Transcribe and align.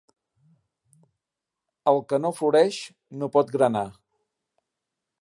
El 1.93 2.01
que 2.13 2.21
no 2.25 2.33
floreix 2.39 2.83
no 3.21 3.33
pot 3.39 3.57
granar. 3.59 3.89